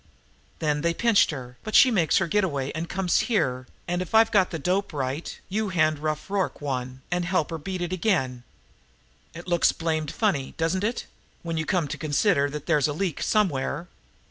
[0.57, 4.09] Then they pinch her, but she makes her get away, and comes here, and, if
[4.09, 7.63] the dope I've got is right, you hand Rough Rorke one, and help her to
[7.63, 8.41] beat it again.
[9.35, 11.05] It looks blamed funny doesn't it?
[11.43, 13.89] when you come to consider that there's a leak somewhere!"